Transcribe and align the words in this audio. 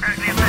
Perdido. 0.00 0.45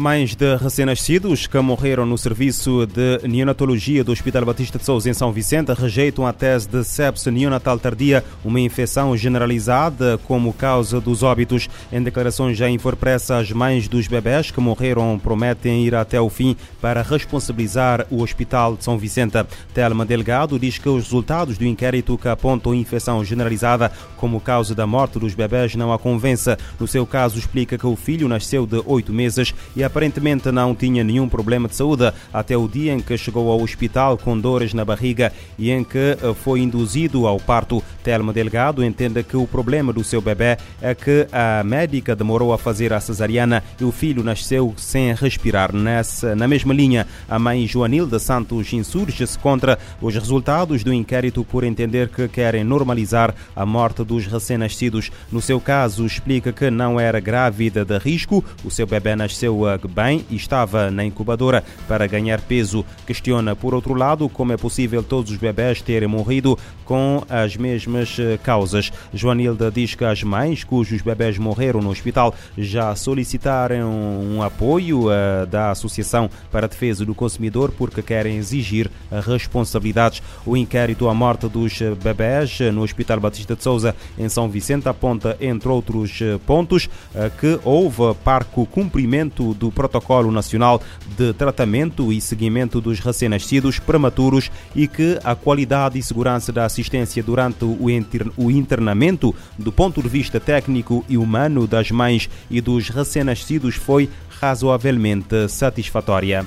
Mães 0.00 0.36
de 0.36 0.54
recém-nascidos 0.54 1.48
que 1.48 1.58
morreram 1.58 2.06
no 2.06 2.16
serviço 2.16 2.86
de 2.86 3.26
neonatologia 3.26 4.04
do 4.04 4.12
Hospital 4.12 4.44
Batista 4.44 4.78
de 4.78 4.84
Souza 4.84 5.10
em 5.10 5.12
São 5.12 5.32
Vicente 5.32 5.72
rejeitam 5.72 6.24
a 6.24 6.32
tese 6.32 6.68
de 6.68 6.84
sepse 6.84 7.28
neonatal 7.32 7.80
tardia, 7.80 8.22
uma 8.44 8.60
infecção 8.60 9.16
generalizada 9.16 10.16
como 10.18 10.52
causa 10.52 11.00
dos 11.00 11.24
óbitos. 11.24 11.68
Em 11.90 12.00
declarações 12.00 12.56
já 12.56 12.70
impressa, 12.70 13.38
as 13.38 13.50
mães 13.50 13.88
dos 13.88 14.06
bebés 14.06 14.52
que 14.52 14.60
morreram 14.60 15.18
prometem 15.20 15.84
ir 15.84 15.96
até 15.96 16.20
o 16.20 16.30
fim 16.30 16.56
para 16.80 17.02
responsabilizar 17.02 18.06
o 18.08 18.22
Hospital 18.22 18.76
de 18.76 18.84
São 18.84 18.96
Vicente. 18.96 19.44
Telma 19.74 20.06
Delgado 20.06 20.60
diz 20.60 20.78
que 20.78 20.88
os 20.88 21.06
resultados 21.06 21.58
do 21.58 21.66
inquérito 21.66 22.16
que 22.16 22.28
apontam 22.28 22.72
infecção 22.72 23.24
generalizada 23.24 23.90
como 24.16 24.40
causa 24.40 24.76
da 24.76 24.86
morte 24.86 25.18
dos 25.18 25.34
bebés 25.34 25.74
não 25.74 25.92
a 25.92 25.98
convence. 25.98 26.56
No 26.78 26.86
seu 26.86 27.04
caso, 27.04 27.36
explica 27.36 27.76
que 27.76 27.86
o 27.86 27.96
filho 27.96 28.28
nasceu 28.28 28.64
de 28.64 28.80
oito 28.86 29.12
meses 29.12 29.52
e 29.74 29.87
aparentemente 29.88 30.52
não 30.52 30.74
tinha 30.74 31.02
nenhum 31.02 31.28
problema 31.28 31.66
de 31.66 31.74
saúde 31.74 32.12
até 32.32 32.56
o 32.56 32.68
dia 32.68 32.92
em 32.92 33.00
que 33.00 33.16
chegou 33.16 33.50
ao 33.50 33.60
hospital 33.60 34.18
com 34.18 34.38
dores 34.38 34.74
na 34.74 34.84
barriga 34.84 35.32
e 35.58 35.70
em 35.70 35.82
que 35.82 35.98
eh, 35.98 36.34
foi 36.44 36.60
induzido 36.60 37.26
ao 37.26 37.40
parto. 37.40 37.82
Telma 38.04 38.32
Delgado 38.32 38.84
entende 38.84 39.22
que 39.22 39.36
o 39.36 39.46
problema 39.46 39.92
do 39.92 40.04
seu 40.04 40.20
bebê 40.20 40.58
é 40.80 40.94
que 40.94 41.26
a 41.32 41.64
médica 41.64 42.14
demorou 42.14 42.52
a 42.52 42.58
fazer 42.58 42.92
a 42.92 43.00
cesariana 43.00 43.64
e 43.80 43.84
o 43.84 43.90
filho 43.90 44.22
nasceu 44.22 44.74
sem 44.76 45.14
respirar. 45.14 45.74
Nessa, 45.74 46.36
na 46.36 46.46
mesma 46.46 46.74
linha, 46.74 47.06
a 47.28 47.38
mãe 47.38 47.66
Joanilda 47.66 48.18
Santos 48.18 48.72
insurge-se 48.72 49.38
contra 49.38 49.78
os 50.00 50.14
resultados 50.14 50.84
do 50.84 50.92
inquérito 50.92 51.44
por 51.44 51.64
entender 51.64 52.08
que 52.08 52.28
querem 52.28 52.62
normalizar 52.62 53.34
a 53.56 53.64
morte 53.64 54.04
dos 54.04 54.26
recém-nascidos. 54.26 55.10
No 55.32 55.40
seu 55.40 55.60
caso, 55.60 56.04
explica 56.04 56.52
que 56.52 56.70
não 56.70 57.00
era 57.00 57.20
grávida 57.20 57.84
de 57.84 57.98
risco, 57.98 58.44
o 58.62 58.70
seu 58.70 58.86
bebê 58.86 59.16
nasceu 59.16 59.66
bem 59.86 60.24
e 60.30 60.36
estava 60.36 60.90
na 60.90 61.04
incubadora 61.04 61.62
para 61.86 62.06
ganhar 62.06 62.40
peso. 62.40 62.84
Questiona, 63.06 63.54
por 63.54 63.74
outro 63.74 63.94
lado, 63.94 64.28
como 64.28 64.52
é 64.52 64.56
possível 64.56 65.02
todos 65.02 65.30
os 65.30 65.36
bebés 65.36 65.82
terem 65.82 66.08
morrido 66.08 66.58
com 66.84 67.22
as 67.28 67.56
mesmas 67.56 68.16
eh, 68.18 68.38
causas. 68.42 68.90
Joanilda 69.12 69.70
diz 69.70 69.94
que 69.94 70.04
as 70.04 70.22
mães 70.22 70.64
cujos 70.64 71.02
bebés 71.02 71.36
morreram 71.36 71.82
no 71.82 71.90
hospital 71.90 72.34
já 72.56 72.96
solicitaram 72.96 73.90
um 73.90 74.42
apoio 74.42 75.08
uh, 75.08 75.46
da 75.46 75.70
Associação 75.70 76.30
para 76.50 76.64
a 76.64 76.68
Defesa 76.68 77.04
do 77.04 77.14
Consumidor 77.14 77.72
porque 77.76 78.00
querem 78.00 78.36
exigir 78.36 78.90
responsabilidades. 79.26 80.22
O 80.46 80.56
inquérito 80.56 81.08
à 81.08 81.14
morte 81.14 81.46
dos 81.48 81.78
bebés 82.02 82.58
no 82.72 82.82
Hospital 82.82 83.20
Batista 83.20 83.54
de 83.54 83.62
Souza 83.62 83.94
em 84.18 84.28
São 84.28 84.48
Vicente 84.48 84.88
aponta, 84.88 85.36
entre 85.40 85.68
outros 85.68 86.20
eh, 86.20 86.38
pontos, 86.46 86.86
uh, 86.86 87.30
que 87.38 87.58
houve 87.64 88.14
parco 88.24 88.64
cumprimento 88.66 89.54
do 89.54 89.67
Protocolo 89.72 90.30
Nacional 90.30 90.80
de 91.16 91.32
Tratamento 91.32 92.12
e 92.12 92.20
Seguimento 92.20 92.80
dos 92.80 93.00
Recém-Nascidos 93.00 93.78
Prematuros 93.78 94.50
e 94.74 94.86
que 94.86 95.18
a 95.24 95.34
qualidade 95.34 95.98
e 95.98 96.02
segurança 96.02 96.52
da 96.52 96.64
assistência 96.64 97.22
durante 97.22 97.64
o 97.64 98.50
internamento, 98.50 99.34
do 99.58 99.72
ponto 99.72 100.02
de 100.02 100.08
vista 100.08 100.38
técnico 100.38 101.04
e 101.08 101.16
humano 101.16 101.66
das 101.66 101.90
mães 101.90 102.28
e 102.50 102.60
dos 102.60 102.88
recém-nascidos, 102.88 103.74
foi 103.74 104.08
razoavelmente 104.40 105.48
satisfatória. 105.48 106.46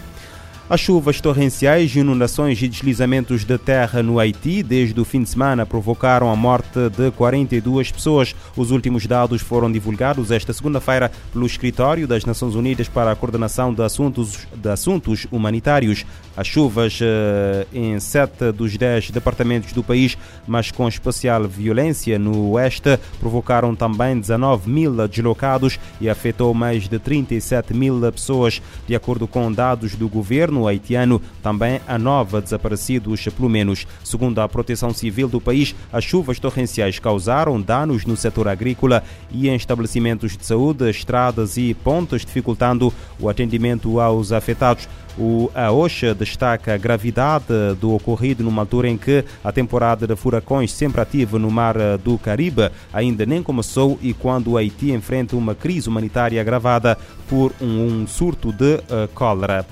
As 0.72 0.80
chuvas 0.80 1.20
torrenciais, 1.20 1.94
inundações 1.98 2.62
e 2.62 2.66
deslizamentos 2.70 3.44
de 3.44 3.58
terra 3.58 4.02
no 4.02 4.18
Haiti 4.18 4.64
desde 4.64 4.98
o 5.02 5.04
fim 5.04 5.22
de 5.22 5.28
semana 5.28 5.66
provocaram 5.66 6.32
a 6.32 6.36
morte 6.38 6.80
de 6.96 7.12
42 7.12 7.92
pessoas. 7.92 8.34
Os 8.56 8.72
últimos 8.72 9.06
dados 9.06 9.42
foram 9.42 9.70
divulgados 9.70 10.32
esta 10.32 10.54
segunda-feira 10.54 11.12
pelo 11.34 11.46
Escritório 11.46 12.08
das 12.08 12.24
Nações 12.24 12.56
Unidas 12.56 12.88
para 12.88 13.12
a 13.12 13.16
Coordenação 13.18 13.74
de 13.74 13.84
Assuntos, 13.84 14.48
de 14.56 14.70
Assuntos 14.70 15.28
Humanitários. 15.30 16.06
As 16.38 16.48
chuvas 16.48 16.98
eh, 17.02 17.68
em 17.74 18.00
sete 18.00 18.54
dos 18.54 18.78
dez 18.78 19.12
departamentos 19.12 19.74
do 19.74 19.84
país, 19.84 20.18
mas 20.48 20.72
com 20.72 20.88
especial 20.88 21.44
violência 21.50 22.18
no 22.18 22.52
oeste, 22.52 22.98
provocaram 23.20 23.76
também 23.76 24.18
19 24.18 24.70
mil 24.70 25.06
deslocados 25.10 25.78
e 26.00 26.10
afetou 26.10 26.54
mais 26.54 26.88
de 26.88 26.98
37 26.98 27.74
mil 27.74 28.00
pessoas. 28.10 28.62
De 28.88 28.96
acordo 28.96 29.28
com 29.28 29.52
dados 29.52 29.96
do 29.96 30.08
governo 30.08 30.61
haitiano, 30.68 31.22
também 31.42 31.82
há 31.88 31.98
nove 31.98 32.42
desaparecidos, 32.42 33.24
pelo 33.26 33.50
menos. 33.50 33.86
Segundo 34.04 34.40
a 34.40 34.50
Proteção 34.50 34.94
Civil 34.94 35.28
do 35.28 35.42
país, 35.42 35.76
as 35.92 36.04
chuvas 36.04 36.40
torrenciais 36.40 37.00
causaram 37.00 37.60
danos 37.60 38.06
no 38.06 38.16
setor 38.16 38.48
agrícola 38.48 39.04
e 39.32 39.50
em 39.50 39.56
estabelecimentos 39.56 40.38
de 40.38 40.46
saúde, 40.46 40.90
estradas 40.90 41.58
e 41.58 41.74
pontes, 41.74 42.26
dificultando 42.26 42.94
o 43.20 43.30
atendimento 43.30 44.00
aos 44.00 44.32
afetados. 44.32 44.88
O, 45.18 45.52
a 45.54 45.72
OSHA 45.72 46.16
destaca 46.16 46.74
a 46.74 46.78
gravidade 46.78 47.46
do 47.80 47.94
ocorrido 47.94 48.44
numa 48.44 48.62
altura 48.62 48.88
em 48.88 48.98
que 48.98 49.26
a 49.44 49.52
temporada 49.52 50.08
de 50.08 50.16
furacões 50.16 50.72
sempre 50.72 51.02
ativa 51.02 51.38
no 51.38 51.52
mar 51.52 51.76
do 51.98 52.18
Caribe 52.18 52.72
ainda 52.94 53.26
nem 53.26 53.44
começou 53.44 54.00
e 54.02 54.14
quando 54.14 54.52
o 54.52 54.58
Haiti 54.58 54.92
enfrenta 54.92 55.36
uma 55.36 55.54
crise 55.54 55.90
humanitária 55.90 56.40
agravada 56.40 56.98
por 57.28 57.54
um, 57.62 58.02
um 58.02 58.08
surto 58.08 58.54
de 58.54 58.76
uh, 58.76 59.08
cólera. 59.14 59.66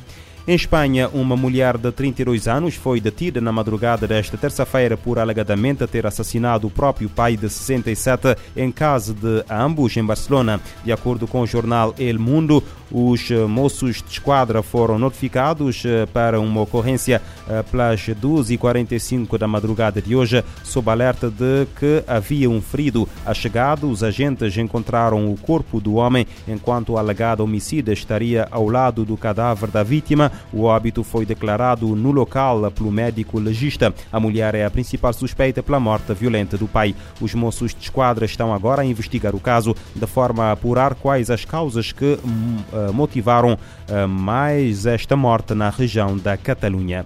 Em 0.49 0.55
Espanha, 0.55 1.07
uma 1.09 1.37
mulher 1.37 1.77
de 1.77 1.91
32 1.91 2.47
anos 2.47 2.73
foi 2.73 2.99
detida 2.99 3.39
na 3.39 3.51
madrugada 3.51 4.07
desta 4.07 4.35
terça-feira 4.35 4.97
por 4.97 5.19
alegadamente 5.19 5.85
ter 5.85 6.07
assassinado 6.07 6.65
o 6.65 6.71
próprio 6.71 7.07
pai 7.07 7.37
de 7.37 7.47
67 7.47 8.35
em 8.57 8.71
casa 8.71 9.13
de 9.13 9.45
ambos 9.47 9.95
em 9.95 10.03
Barcelona. 10.03 10.59
De 10.83 10.91
acordo 10.91 11.27
com 11.27 11.41
o 11.41 11.45
jornal 11.45 11.93
El 11.99 12.17
Mundo, 12.17 12.63
os 12.91 13.29
moços 13.47 14.01
de 14.01 14.11
esquadra 14.11 14.63
foram 14.63 14.97
notificados 14.97 15.83
eh, 15.85 16.05
para 16.07 16.39
uma 16.39 16.61
ocorrência 16.61 17.21
eh, 17.47 17.63
pelas 17.63 18.01
2h45 18.01 19.37
da 19.37 19.47
madrugada 19.47 20.01
de 20.01 20.15
hoje, 20.15 20.43
sob 20.63 20.89
alerta 20.89 21.29
de 21.29 21.67
que 21.77 22.03
havia 22.07 22.49
um 22.49 22.61
ferido. 22.61 23.07
A 23.25 23.33
chegada, 23.33 23.85
os 23.85 24.03
agentes 24.03 24.57
encontraram 24.57 25.31
o 25.31 25.37
corpo 25.37 25.79
do 25.79 25.95
homem 25.95 26.25
enquanto 26.47 26.93
o 26.93 26.97
alegado 26.97 27.41
homicida 27.41 27.93
estaria 27.93 28.47
ao 28.49 28.67
lado 28.67 29.05
do 29.05 29.15
cadáver 29.15 29.69
da 29.69 29.83
vítima. 29.83 30.31
O 30.51 30.63
óbito 30.63 31.03
foi 31.03 31.25
declarado 31.25 31.95
no 31.95 32.11
local 32.11 32.71
pelo 32.71 32.91
médico 32.91 33.39
legista. 33.39 33.93
A 34.11 34.19
mulher 34.19 34.55
é 34.55 34.65
a 34.65 34.71
principal 34.71 35.13
suspeita 35.13 35.61
pela 35.61 35.79
morte 35.79 36.13
violenta 36.13 36.57
do 36.57 36.67
pai. 36.67 36.95
Os 37.21 37.33
moços 37.33 37.73
de 37.73 37.83
esquadra 37.83 38.25
estão 38.25 38.53
agora 38.53 38.81
a 38.81 38.85
investigar 38.85 39.35
o 39.35 39.39
caso 39.39 39.75
de 39.95 40.07
forma 40.07 40.45
a 40.45 40.51
apurar 40.53 40.95
quais 40.95 41.29
as 41.29 41.45
causas 41.45 41.91
que 41.91 42.13
uh, 42.13 42.78
motivaram 42.93 43.53
uh, 43.53 44.07
mais 44.07 44.85
esta 44.85 45.15
morte 45.15 45.53
na 45.53 45.69
região 45.69 46.17
da 46.17 46.37
Catalunha. 46.37 47.05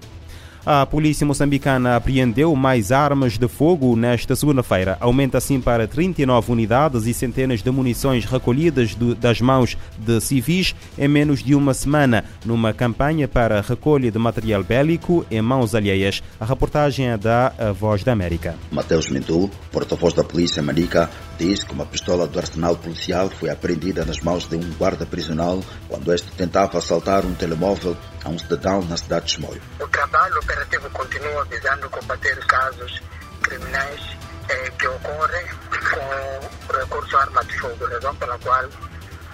A 0.65 0.85
polícia 0.85 1.27
moçambicana 1.27 1.97
apreendeu 1.97 2.55
mais 2.55 2.89
armas 2.89 3.37
de 3.37 3.49
fogo 3.49 3.97
nesta 3.97 4.33
segunda-feira. 4.33 4.95
Aumenta 5.01 5.37
assim 5.37 5.59
para 5.59 5.85
39 5.85 6.53
unidades 6.53 7.05
e 7.05 7.13
centenas 7.13 7.61
de 7.61 7.69
munições 7.69 8.23
recolhidas 8.23 8.95
do, 8.95 9.13
das 9.13 9.41
mãos 9.41 9.77
de 9.97 10.21
civis 10.21 10.73
em 10.97 11.09
menos 11.09 11.43
de 11.43 11.53
uma 11.53 11.73
semana, 11.73 12.23
numa 12.45 12.71
campanha 12.71 13.27
para 13.27 13.59
recolha 13.59 14.09
de 14.09 14.17
material 14.17 14.63
bélico 14.63 15.25
em 15.29 15.41
mãos 15.41 15.75
alheias. 15.75 16.23
A 16.39 16.45
reportagem 16.45 17.09
é 17.09 17.17
da 17.17 17.51
Voz 17.77 18.01
da 18.05 18.13
América. 18.13 18.55
Mateus 18.71 19.09
Mendu, 19.09 19.51
porta-voz 19.69 20.13
da 20.13 20.23
polícia 20.23 20.63
manica, 20.63 21.09
diz 21.37 21.61
que 21.61 21.73
uma 21.73 21.85
pistola 21.85 22.25
do 22.25 22.39
arsenal 22.39 22.77
policial 22.77 23.29
foi 23.29 23.49
apreendida 23.49 24.05
nas 24.05 24.21
mãos 24.21 24.47
de 24.47 24.55
um 24.55 24.73
guarda 24.79 25.05
prisional 25.05 25.61
quando 25.89 26.13
este 26.13 26.31
tentava 26.31 26.77
assaltar 26.77 27.25
um 27.25 27.33
telemóvel 27.33 27.97
a 28.23 28.29
um 28.29 28.39
cidadão 28.39 28.81
na 28.85 28.97
cidade 28.97 29.25
de 29.25 29.31
Chimoio. 29.33 29.61
O 29.79 29.87
trabalho 29.87 30.37
operativo 30.39 30.89
continua 30.91 31.45
visando 31.45 31.89
combater 31.89 32.37
casos 32.45 33.01
criminais 33.41 34.17
eh, 34.49 34.71
que 34.77 34.87
ocorrem 34.87 35.45
com 35.69 36.77
recurso 36.77 37.17
à 37.17 37.21
arma 37.21 37.43
de 37.45 37.59
fogo, 37.59 37.85
razão 37.85 38.15
pela 38.15 38.37
qual 38.39 38.69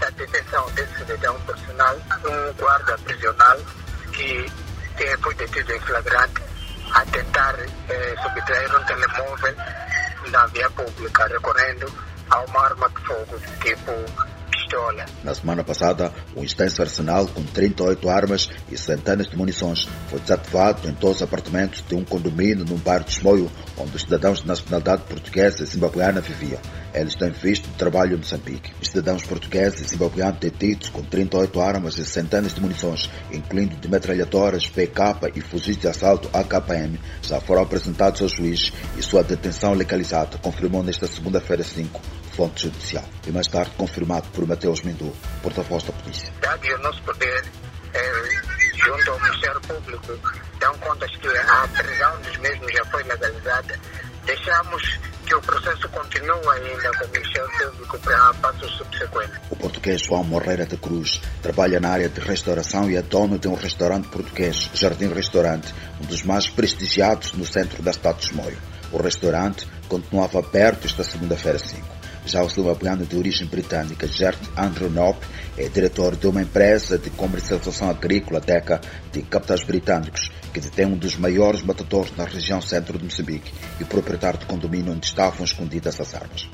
a 0.02 0.10
detenção 0.12 0.72
desse 0.72 0.98
cidadão 0.98 1.40
personal, 1.42 1.96
um 1.96 2.54
guarda 2.54 2.98
prisional 3.00 3.58
que 4.14 4.52
foi 5.22 5.34
detido 5.36 5.74
em 5.74 5.80
flagrante 5.82 6.42
a 6.94 7.06
tentar 7.06 7.56
eh, 7.60 8.16
subtrair 8.22 8.76
um 8.76 8.84
telemóvel 8.86 9.56
na 10.32 10.46
via 10.48 10.70
pública, 10.72 11.28
recorrendo 11.28 11.94
a 12.30 12.42
uma 12.42 12.66
arma 12.66 12.90
de 12.90 13.06
fogo 13.06 13.40
tipo 13.62 14.29
pistola. 14.70 15.06
Na 15.24 15.34
semana 15.34 15.64
passada, 15.64 16.14
um 16.36 16.44
extenso 16.44 16.82
arsenal 16.82 17.28
com 17.28 17.44
38 17.44 18.08
armas 18.10 18.50
e 18.72 18.78
centenas 18.78 19.28
de 19.28 19.36
munições 19.36 19.88
foi 20.10 20.20
desativado 20.20 20.88
em 20.88 20.94
todos 20.94 21.18
os 21.18 21.24
apartamentos 21.24 21.84
de 21.88 21.96
um 21.96 22.06
condomínio 22.06 22.64
num 22.64 22.78
bairro 22.78 23.04
de 23.04 23.14
Chimoio, 23.14 23.52
onde 23.78 23.96
os 23.96 24.04
cidadãos 24.04 24.42
de 24.42 24.48
nacionalidade 24.48 25.04
portuguesa 25.04 25.64
e 25.64 25.66
zimbabueana 25.66 26.22
viviam. 26.22 26.60
Eles 26.94 27.16
têm 27.16 27.32
visto 27.32 27.68
de 27.68 27.76
trabalho 27.76 28.14
em 28.14 28.18
Moçambique. 28.18 28.72
Os 28.82 28.88
cidadãos 28.88 29.24
portugueses 29.24 29.82
e 29.82 29.90
zimbabueanos 29.90 30.40
detidos 30.40 30.90
com 30.90 31.04
38 31.04 31.62
armas 31.62 31.98
e 31.98 32.06
centenas 32.06 32.54
de 32.54 32.62
munições, 32.62 33.10
incluindo 33.32 33.76
de 33.76 33.90
metralhadoras, 33.90 34.68
PK 34.68 35.32
e 35.36 35.42
fuzis 35.42 35.78
de 35.78 35.88
assalto 35.88 36.30
AKM, 36.34 36.98
já 37.22 37.40
foram 37.42 37.64
apresentados 37.64 38.22
ao 38.22 38.30
juiz 38.30 38.72
e 38.98 39.02
sua 39.02 39.24
detenção 39.24 39.74
legalizada, 39.74 40.38
confirmou 40.38 40.84
nesta 40.84 41.08
segunda-feira 41.08 41.64
5 41.64 42.19
fonte 42.40 42.64
judicial. 42.64 43.04
E 43.28 43.32
mais 43.34 43.48
tarde 43.48 43.72
confirmado 43.76 44.30
por 44.30 44.48
Mateus 44.48 44.82
Mendu, 44.82 45.14
porta-voz 45.44 45.84
da 45.84 45.92
polícia. 45.92 46.32
Dado 46.40 46.66
o 46.66 46.78
nosso 46.78 47.02
poder, 47.04 47.44
é, 47.94 48.30
junto 48.78 49.12
ao 49.12 49.20
Ministério 49.20 49.60
Público, 49.60 50.18
dão 50.58 50.74
conta 50.78 51.06
que 51.06 51.28
a 51.28 51.68
prisão 51.68 52.22
dos 52.22 52.38
mesmos 52.38 52.72
já 52.72 52.86
foi 52.86 53.04
legalizada. 53.04 53.78
Deixamos 54.26 55.00
que 55.26 55.36
o 55.36 55.42
processo 55.42 55.90
continue 55.90 56.30
ainda 56.30 56.92
com 56.98 57.06
o 57.06 57.10
Ministério 57.10 57.72
Público 57.72 58.00
para 58.00 58.34
passos 58.36 58.72
subsequentes. 58.78 59.38
O 59.50 59.56
português 59.58 60.02
João 60.02 60.24
Morreira 60.24 60.66
de 60.66 60.78
Cruz 60.78 61.20
trabalha 61.42 61.82
na 61.82 61.90
área 61.90 62.08
de 62.08 62.22
restauração 62.22 62.90
e 62.90 62.96
é 62.96 63.02
dono 63.02 63.38
de 63.38 63.50
um 63.50 63.56
restaurante 63.56 64.08
português, 64.08 64.70
Jardim 64.74 65.14
Restaurante, 65.14 65.74
um 66.02 66.06
dos 66.06 66.24
mais 66.24 66.48
prestigiados 66.48 67.34
no 67.34 67.46
centro 67.46 67.84
da 67.84 67.92
cidade 67.92 68.20
de 68.20 68.28
Chimoio. 68.28 68.58
O 68.94 69.02
restaurante 69.02 69.68
continuava 69.90 70.40
aberto 70.40 70.86
esta 70.88 71.04
segunda-feira 71.04 71.60
5. 71.60 71.99
Já 72.30 72.44
o 72.44 72.48
zimbabueano 72.48 73.08
de 73.08 73.18
origem 73.18 73.48
britânica 73.48 74.08
Gert 74.08 74.38
Andrew 74.56 74.88
Knopp 74.88 75.26
é 75.58 75.68
diretor 75.68 76.16
de 76.16 76.28
uma 76.28 76.44
empresa 76.44 76.96
de 76.96 77.10
comercialização 77.10 77.90
agrícola 77.90 78.40
DECA 78.40 78.80
de 79.12 79.24
capitais 79.24 79.64
britânicos 79.64 80.30
que 80.54 80.60
detém 80.60 80.86
um 80.86 80.96
dos 80.96 81.18
maiores 81.18 81.64
matadores 81.64 82.16
na 82.16 82.26
região 82.26 82.62
centro 82.62 83.00
de 83.00 83.04
Moçambique 83.04 83.52
e 83.80 83.84
proprietário 83.84 84.38
de 84.38 84.46
condomínio 84.46 84.94
onde 84.94 85.08
estavam 85.08 85.44
escondidas 85.44 86.00
as 86.00 86.14
armas. 86.14 86.48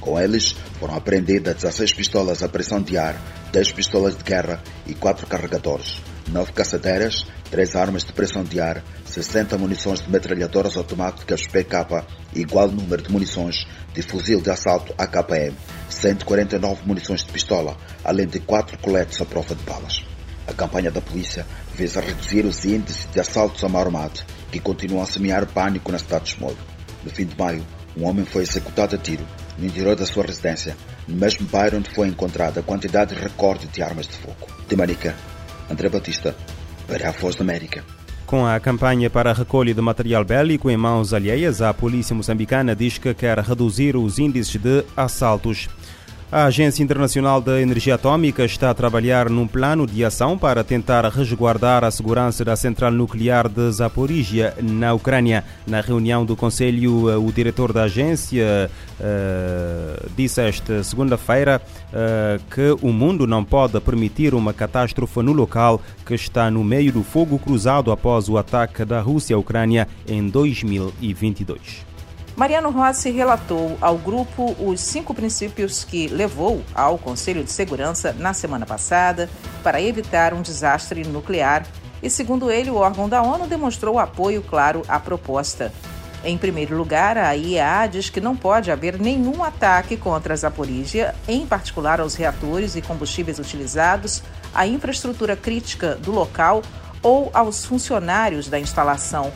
Com 0.00 0.20
eles 0.20 0.54
foram 0.78 0.96
apreendidas 0.96 1.54
16 1.54 1.94
pistolas 1.94 2.42
a 2.42 2.48
pressão 2.50 2.82
de 2.82 2.98
ar, 2.98 3.16
10 3.52 3.72
pistolas 3.72 4.14
de 4.14 4.22
guerra 4.22 4.62
e 4.86 4.92
4 4.92 5.26
carregadores, 5.26 5.96
9 6.32 6.52
caçadeiras, 6.52 7.26
3 7.50 7.76
armas 7.76 8.04
de 8.04 8.12
pressão 8.12 8.42
de 8.42 8.58
ar, 8.58 8.82
60 9.04 9.58
munições 9.58 10.00
de 10.00 10.10
metralhadoras 10.10 10.76
automáticas 10.76 11.46
PK 11.46 12.04
igual 12.34 12.68
número 12.68 13.02
de 13.02 13.12
munições 13.12 13.66
de 13.92 14.00
fuzil 14.02 14.40
de 14.40 14.50
assalto 14.50 14.94
AKM, 14.96 15.54
149 15.90 16.86
munições 16.86 17.22
de 17.24 17.30
pistola, 17.30 17.76
além 18.02 18.26
de 18.26 18.40
4 18.40 18.78
coletes 18.78 19.20
à 19.20 19.26
prova 19.26 19.54
de 19.54 19.62
balas. 19.64 20.02
A 20.46 20.54
campanha 20.54 20.90
da 20.90 21.00
polícia 21.00 21.46
visa 21.74 22.00
reduzir 22.00 22.46
os 22.46 22.64
índices 22.64 23.06
de 23.12 23.20
assaltos 23.20 23.62
a 23.62 23.68
mão 23.68 24.10
que 24.50 24.58
continuam 24.58 25.02
a 25.02 25.06
semear 25.06 25.46
pânico 25.46 25.92
na 25.92 25.98
cidade 25.98 26.24
de 26.24 26.30
Chimoio. 26.30 26.56
No 27.04 27.10
fim 27.10 27.26
de 27.26 27.38
maio, 27.38 27.64
um 27.96 28.06
homem 28.06 28.24
foi 28.24 28.42
executado 28.42 28.96
a 28.96 28.98
tiro 28.98 29.26
no 29.58 29.66
interior 29.66 29.94
da 29.94 30.06
sua 30.06 30.24
residência, 30.24 30.76
no 31.06 31.14
mesmo 31.14 31.46
bairro 31.46 31.78
onde 31.78 31.90
foi 31.90 32.08
encontrada 32.08 32.60
a 32.60 32.62
quantidade 32.62 33.14
recorde 33.14 33.66
de 33.66 33.82
armas 33.82 34.06
de 34.06 34.16
fogo. 34.16 34.48
De 34.66 34.74
Manica, 34.74 35.14
André 35.72 35.88
Batista, 35.88 36.36
para 36.86 37.08
a 37.08 37.12
Voz 37.12 37.34
da 37.34 37.42
América. 37.42 37.82
Com 38.26 38.46
a 38.46 38.58
campanha 38.60 39.10
para 39.10 39.30
a 39.30 39.34
recolha 39.34 39.74
de 39.74 39.80
material 39.80 40.24
bélico 40.24 40.70
em 40.70 40.76
mãos 40.76 41.12
alheias, 41.12 41.60
a 41.60 41.72
polícia 41.74 42.14
moçambicana 42.14 42.74
diz 42.76 42.98
que 42.98 43.12
quer 43.12 43.38
reduzir 43.38 43.96
os 43.96 44.18
índices 44.18 44.56
de 44.56 44.84
assaltos. 44.96 45.68
A 46.32 46.44
Agência 46.44 46.82
Internacional 46.82 47.42
da 47.42 47.60
Energia 47.60 47.96
Atômica 47.96 48.42
está 48.42 48.70
a 48.70 48.74
trabalhar 48.74 49.28
num 49.28 49.46
plano 49.46 49.86
de 49.86 50.02
ação 50.02 50.38
para 50.38 50.64
tentar 50.64 51.06
resguardar 51.10 51.84
a 51.84 51.90
segurança 51.90 52.42
da 52.42 52.56
central 52.56 52.90
nuclear 52.90 53.50
de 53.50 53.70
Zaporizhia, 53.70 54.54
na 54.58 54.94
Ucrânia. 54.94 55.44
Na 55.66 55.82
reunião 55.82 56.24
do 56.24 56.34
Conselho, 56.34 57.22
o 57.22 57.30
diretor 57.30 57.70
da 57.70 57.82
agência 57.82 58.70
uh, 58.98 60.10
disse 60.16 60.40
esta 60.40 60.82
segunda-feira 60.82 61.60
uh, 61.88 62.42
que 62.50 62.78
o 62.80 62.90
mundo 62.94 63.26
não 63.26 63.44
pode 63.44 63.78
permitir 63.82 64.32
uma 64.32 64.54
catástrofe 64.54 65.20
no 65.20 65.34
local 65.34 65.82
que 66.06 66.14
está 66.14 66.50
no 66.50 66.64
meio 66.64 66.94
do 66.94 67.02
fogo 67.02 67.38
cruzado 67.38 67.92
após 67.92 68.30
o 68.30 68.38
ataque 68.38 68.86
da 68.86 69.02
Rússia 69.02 69.36
à 69.36 69.38
Ucrânia 69.38 69.86
em 70.08 70.26
2022. 70.26 71.91
Mariano 72.34 72.70
Rossi 72.70 73.10
relatou 73.10 73.76
ao 73.78 73.98
grupo 73.98 74.56
os 74.58 74.80
cinco 74.80 75.12
princípios 75.12 75.84
que 75.84 76.08
levou 76.08 76.64
ao 76.74 76.96
Conselho 76.96 77.44
de 77.44 77.50
Segurança 77.52 78.14
na 78.18 78.32
semana 78.32 78.64
passada 78.64 79.28
para 79.62 79.82
evitar 79.82 80.32
um 80.32 80.40
desastre 80.40 81.04
nuclear 81.04 81.66
e, 82.02 82.08
segundo 82.08 82.50
ele, 82.50 82.70
o 82.70 82.76
órgão 82.76 83.06
da 83.06 83.20
ONU 83.22 83.46
demonstrou 83.46 83.98
apoio 83.98 84.42
claro 84.42 84.82
à 84.88 84.98
proposta. 84.98 85.72
Em 86.24 86.38
primeiro 86.38 86.74
lugar, 86.74 87.18
a 87.18 87.36
IEA 87.36 87.86
diz 87.86 88.08
que 88.08 88.20
não 88.20 88.34
pode 88.34 88.70
haver 88.70 88.98
nenhum 88.98 89.44
ataque 89.44 89.96
contra 89.96 90.32
a 90.32 90.36
Zaporizhia, 90.36 91.14
em 91.28 91.46
particular 91.46 92.00
aos 92.00 92.14
reatores 92.14 92.76
e 92.76 92.82
combustíveis 92.82 93.38
utilizados, 93.38 94.22
à 94.54 94.66
infraestrutura 94.66 95.36
crítica 95.36 95.96
do 95.96 96.10
local 96.12 96.62
ou 97.02 97.30
aos 97.34 97.64
funcionários 97.64 98.48
da 98.48 98.58
instalação 98.58 99.30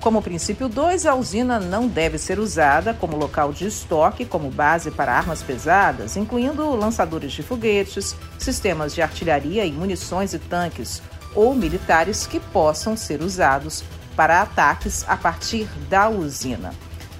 como 0.00 0.22
princípio 0.22 0.68
2, 0.68 1.04
a 1.04 1.14
usina 1.14 1.60
não 1.60 1.86
deve 1.86 2.16
ser 2.16 2.38
usada 2.38 2.94
como 2.94 3.18
local 3.18 3.52
de 3.52 3.66
estoque, 3.66 4.24
como 4.24 4.50
base 4.50 4.90
para 4.90 5.12
armas 5.12 5.42
pesadas, 5.42 6.16
incluindo 6.16 6.74
lançadores 6.74 7.32
de 7.32 7.42
foguetes, 7.42 8.16
sistemas 8.38 8.94
de 8.94 9.02
artilharia 9.02 9.64
e 9.66 9.72
munições 9.72 10.32
e 10.32 10.38
tanques, 10.38 11.02
ou 11.34 11.54
militares 11.54 12.26
que 12.26 12.40
possam 12.40 12.96
ser 12.96 13.20
usados 13.20 13.84
para 14.16 14.40
ataques 14.40 15.04
a 15.06 15.16
partir 15.16 15.68
da 15.88 16.08
usina. 16.08 16.72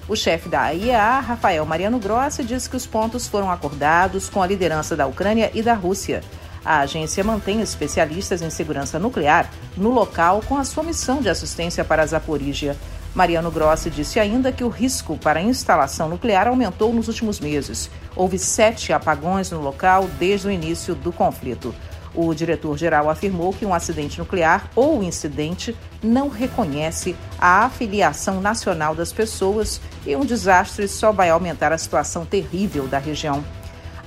O 0.07 0.15
chefe 0.15 0.49
da 0.49 0.61
AIEA, 0.63 1.19
Rafael 1.19 1.65
Mariano 1.65 1.99
Grossi, 1.99 2.43
disse 2.43 2.69
que 2.69 2.75
os 2.75 2.87
pontos 2.87 3.27
foram 3.27 3.49
acordados 3.49 4.27
com 4.27 4.41
a 4.41 4.47
liderança 4.47 4.95
da 4.95 5.05
Ucrânia 5.05 5.51
e 5.53 5.61
da 5.61 5.75
Rússia 5.75 6.21
a 6.63 6.79
agência 6.79 7.23
mantém 7.23 7.61
especialistas 7.61 8.41
em 8.41 8.49
segurança 8.49 8.99
nuclear 8.99 9.49
no 9.75 9.89
local 9.89 10.41
com 10.47 10.57
a 10.57 10.63
sua 10.63 10.83
missão 10.83 11.21
de 11.21 11.29
assistência 11.29 11.83
para 11.83 12.03
a 12.03 12.05
Zaporígia. 12.05 12.77
Mariano 13.13 13.51
Grossi 13.51 13.89
disse 13.89 14.19
ainda 14.19 14.51
que 14.51 14.63
o 14.63 14.69
risco 14.69 15.17
para 15.17 15.39
a 15.39 15.43
instalação 15.43 16.07
nuclear 16.07 16.47
aumentou 16.47 16.93
nos 16.93 17.07
últimos 17.07 17.39
meses. 17.39 17.89
Houve 18.15 18.39
sete 18.39 18.93
apagões 18.93 19.51
no 19.51 19.59
local 19.59 20.07
desde 20.17 20.47
o 20.47 20.51
início 20.51 20.95
do 20.95 21.11
conflito. 21.11 21.75
O 22.13 22.33
diretor-geral 22.33 23.09
afirmou 23.09 23.53
que 23.53 23.65
um 23.65 23.73
acidente 23.73 24.19
nuclear 24.19 24.69
ou 24.75 25.01
incidente 25.01 25.75
não 26.03 26.27
reconhece 26.27 27.15
a 27.39 27.65
afiliação 27.65 28.41
nacional 28.41 28.93
das 28.93 29.13
pessoas 29.13 29.79
e 30.05 30.15
um 30.15 30.25
desastre 30.25 30.87
só 30.87 31.11
vai 31.11 31.29
aumentar 31.29 31.71
a 31.71 31.77
situação 31.77 32.25
terrível 32.25 32.87
da 32.87 32.97
região. 32.97 33.43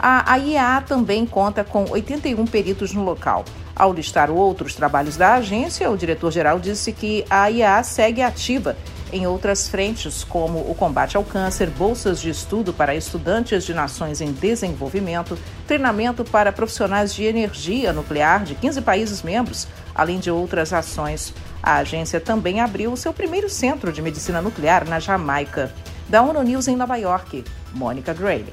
A 0.06 0.36
IEA 0.36 0.82
também 0.86 1.24
conta 1.24 1.64
com 1.64 1.90
81 1.90 2.44
peritos 2.44 2.92
no 2.92 3.02
local. 3.02 3.42
Ao 3.74 3.90
listar 3.90 4.30
outros 4.30 4.74
trabalhos 4.74 5.16
da 5.16 5.32
agência, 5.32 5.90
o 5.90 5.96
diretor-geral 5.96 6.60
disse 6.60 6.92
que 6.92 7.24
a 7.30 7.50
IEA 7.50 7.82
segue 7.82 8.20
ativa 8.20 8.76
em 9.10 9.26
outras 9.26 9.66
frentes, 9.66 10.22
como 10.22 10.58
o 10.58 10.74
combate 10.74 11.16
ao 11.16 11.24
câncer, 11.24 11.70
bolsas 11.70 12.20
de 12.20 12.28
estudo 12.28 12.70
para 12.70 12.94
estudantes 12.94 13.64
de 13.64 13.72
nações 13.72 14.20
em 14.20 14.30
desenvolvimento, 14.30 15.38
treinamento 15.66 16.22
para 16.22 16.52
profissionais 16.52 17.14
de 17.14 17.24
energia 17.24 17.90
nuclear 17.90 18.44
de 18.44 18.54
15 18.56 18.82
países 18.82 19.22
membros, 19.22 19.66
além 19.94 20.18
de 20.18 20.30
outras 20.30 20.74
ações. 20.74 21.32
A 21.62 21.76
agência 21.76 22.20
também 22.20 22.60
abriu 22.60 22.94
seu 22.94 23.14
primeiro 23.14 23.48
centro 23.48 23.90
de 23.90 24.02
medicina 24.02 24.42
nuclear 24.42 24.86
na 24.86 25.00
Jamaica. 25.00 25.72
Da 26.10 26.20
ONU 26.20 26.42
News 26.42 26.68
em 26.68 26.76
Nova 26.76 26.96
York, 26.96 27.42
Mônica 27.72 28.12
Gray. 28.12 28.44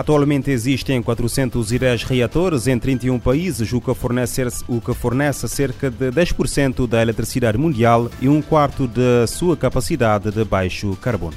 Atualmente 0.00 0.50
existem 0.50 1.02
410 1.02 2.04
reatores 2.04 2.66
em 2.66 2.78
31 2.78 3.18
países, 3.18 3.70
o 3.70 3.82
que, 3.82 3.92
fornece, 3.92 4.42
o 4.66 4.80
que 4.80 4.94
fornece 4.94 5.46
cerca 5.46 5.90
de 5.90 6.10
10% 6.10 6.86
da 6.86 7.02
eletricidade 7.02 7.58
mundial 7.58 8.10
e 8.18 8.26
um 8.26 8.40
quarto 8.40 8.86
da 8.86 9.26
sua 9.26 9.58
capacidade 9.58 10.30
de 10.30 10.42
baixo 10.42 10.96
carbono. 11.02 11.36